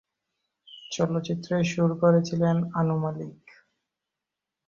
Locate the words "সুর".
1.63-1.91